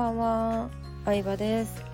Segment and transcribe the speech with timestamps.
[0.00, 0.70] ばんは。
[1.04, 1.84] 相葉です。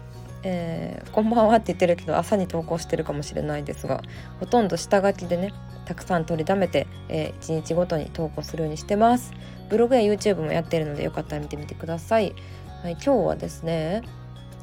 [0.44, 4.02] えー、こんばんはって言ってるけど朝に投稿してるかもしれないですが
[4.38, 5.52] ほとんど下書きでね
[5.86, 9.32] たくさん取りだめて、えー、1日ごとに投稿するようにしてます。
[9.68, 12.32] ブログや YouTube もやってるのでよかったら見てみてください、
[12.84, 14.02] はい、今日はですね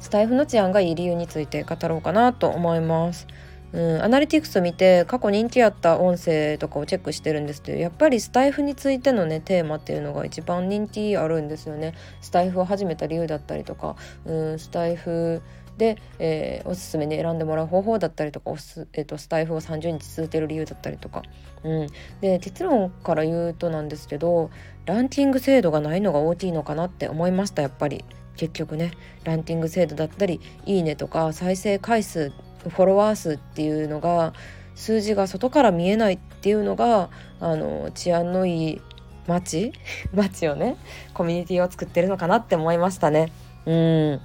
[0.00, 3.26] スタイフの治安がいい理由について語ろうかなと思います。
[3.74, 11.94] うん、アナリティクスを見て過去人気あった音声とかをチェックしてるんですけどやっぱりスタイフについてのねテーマっていうのが一番人気あるんですよね。
[12.20, 15.42] スタイフを始めた理由だったりとか、うん、スタイフ
[15.76, 21.22] で、えー、おすすめに選んでもらう方法だったりとかおす、えーと、スタイフを30日続ける理由だったりとか、
[21.64, 21.86] うん、
[22.20, 24.50] で結論から言うとなんですけど
[24.86, 28.04] ランキング制度がないのが大きいのかなって思いましたやっぱり。
[28.36, 28.90] 結局ね
[29.22, 32.32] ランキング制度だったりいいねとか再生回数
[32.68, 34.32] フォロワー数っていうのが
[34.74, 38.80] 数字が外から見えないっていうのがあの治安のいい
[39.26, 39.72] 街？
[40.14, 40.76] 街をね
[41.14, 43.32] コミュニティを作ってるのかなって思いましたね。
[43.66, 44.20] うん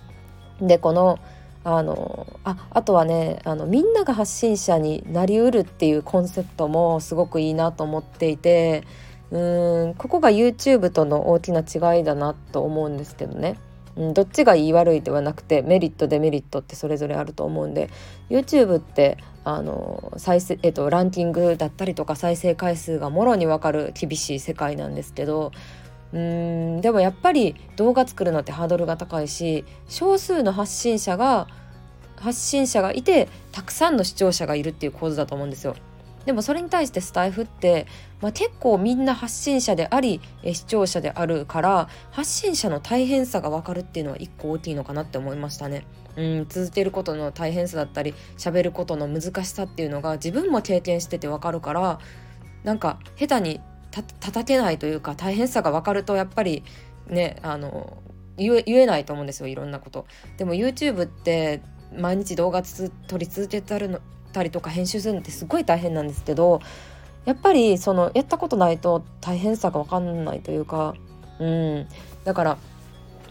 [0.61, 1.19] でこの
[1.63, 8.83] あのああとはねあのみんなが発信者になりうるっていうコンセプトもすごくいいなと思っていて
[9.31, 13.57] うんここが YouTube との大きな違いだなと思うんですけどね。
[13.95, 17.89] うん、どっちがいい悪いではなくてメリットデメリットってそれぞれあると思うんで
[18.29, 25.51] YouTube ってあの再生、えっと、ランキングだったりとか再生回数がもろに分かる厳しい世界なんですけど
[26.13, 31.47] うんでもやっぱり動画作るのってハードルが高いし少数の発信者が
[32.15, 35.75] 発信者がいてたくさんの視聴者がいるっていう構図だと思うんですよ。
[36.30, 37.88] でもそれに対してスタイフって、
[38.22, 40.22] まあ、結構みんな発信者であり
[40.53, 45.88] 視聴者であるから発信者の大変さが分かるっていうのは一個大きいのかなって思いましたね。
[46.17, 51.97] うん、続けることの大変さだったり喋ることの難しさっていうのが自分も経験してて分かるから
[52.64, 56.64] なんか下手にた叩けないというか大変さが分かるとやっぱり
[57.08, 58.03] ねあの
[58.38, 60.05] 言えないと思うんですよいろんなこと。
[60.38, 61.64] でも YouTube って
[61.98, 63.99] 毎日動画撮り続けたるの
[64.31, 66.61] たりとか編集するのってすごい大変なんですけど
[67.25, 70.95] やっぱりそのやったことないと大変さが分かんないというか、
[71.39, 71.87] うん、
[72.23, 72.57] だから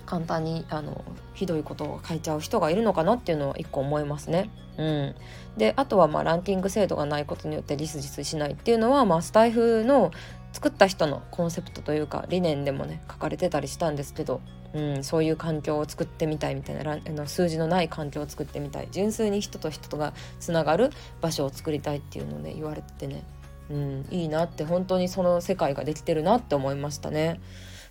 [0.07, 1.05] 簡単にあの
[1.35, 4.51] ひどいことを書いちゃう人がいるのかなっていうのは一個思いますね。
[4.79, 5.15] うん、
[5.57, 10.13] であとはまあランキング制度がないことによってリスリスしないっていうのは、まあ、スタイフの
[10.53, 14.41] 作った人のコンセプトというか理念でもね書かれてたりしたんですけど
[14.75, 23.23] うん、そういう環境を作ってみたいみたいなあの数字のない環境を作ってみたい純粋に人と人とがつながる場所を作りたいっていうのをね言われててね、
[23.71, 27.41] うん、いいなって本当にその世界ができてるなって思いましたね。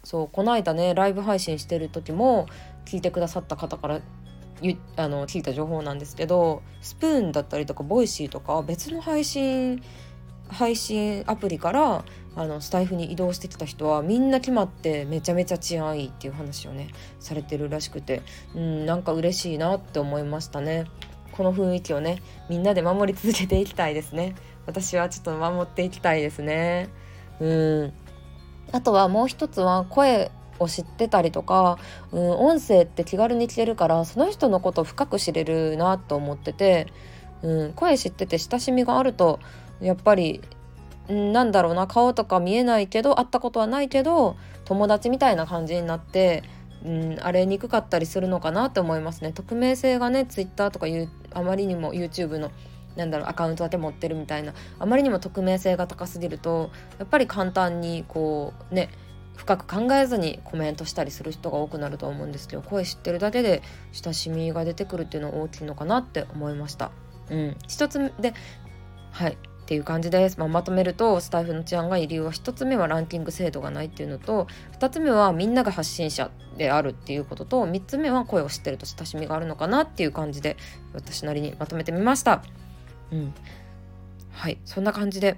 [0.03, 2.45] そうこの間ねライブ配信してる時も
[2.85, 4.01] 聞いてくださった方から
[4.95, 9.83] あの聞いた情報なんですけどスプーンだったりとかボイシーとか別の配信
[10.49, 18.21] 配信アプリからあのスタエフに移動してきた人はみんな決まってめちゃめちゃ治安いいっていう話をねされてるらしくて
[18.55, 20.85] うんなんか嬉しいなって思いましたね。
[21.31, 24.35] この雰囲気をねみんなで守り続けていきたいですね。
[24.65, 26.89] 私はちょっと守っていきたいですね。
[27.39, 27.93] うん。
[28.71, 31.77] あとはもう一つは声を知ってたりとか、
[32.11, 36.87] うん、音声って気軽に聞けるからその人のことを深く知れるなと思ってて、
[37.41, 39.39] うん、声知ってて親しみがあると
[39.81, 40.41] やっぱり
[41.09, 46.43] なんだろうな顔とか見えないけど会ったことはないけど友達みたいな感じになって、
[46.85, 49.31] うん、荒れにくかったりするのかなって思いますね。
[49.31, 52.51] 匿名性がね Twitter とかいうあまりにも YouTube の
[52.97, 58.89] なんだろうアカウントだけ持ってるみたいなあまりにも匿名性が高すぎるとやっぱり簡単にこうね
[59.35, 63.61] 深く考えずにコメントしたりする人が多くなると思うんですけど声知ってるだけで
[63.91, 66.91] 親しみが出てくるっていうのは大きいのかなって思いました。
[67.29, 68.33] うん、一つで
[69.11, 69.37] はい。
[69.67, 74.47] っていう感じです、まあ、まとめるとスタイフの治安がいい理由は1つ目はランキング制度がないっていうのと
[74.79, 80.55] 2つ目はみんなが発信者であるっていうことと3つ目は声を知ってると親しみがあるのかなっていう感じで
[80.93, 82.43] 私なりにまとめてみました。
[83.11, 83.33] うん、
[84.31, 84.57] はい。
[84.63, 85.35] そんな感じで。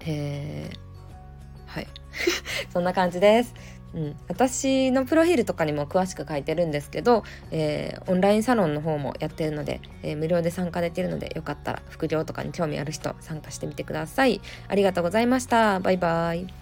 [0.00, 1.86] えー、はい。
[2.70, 3.54] そんな感じです。
[3.94, 14.40] うん、私のプロフィールとかにも詳しく書いてるんですけど、えー、オンラインサロンの方もやってるので、えー、無料で参加できるのでよかったら副業とかに興味ある人参加してみてください。
[14.68, 15.80] ありがとうございました。
[15.80, 16.61] バイバイ。